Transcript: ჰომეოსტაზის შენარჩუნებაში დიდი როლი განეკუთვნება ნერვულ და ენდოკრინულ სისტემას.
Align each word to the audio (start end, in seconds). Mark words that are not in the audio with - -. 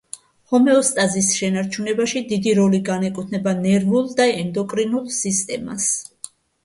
ჰომეოსტაზის 0.51 1.27
შენარჩუნებაში 1.41 2.23
დიდი 2.33 2.55
როლი 2.61 2.79
განეკუთვნება 2.87 3.53
ნერვულ 3.61 4.09
და 4.21 4.27
ენდოკრინულ 4.41 5.05
სისტემას. 5.19 5.87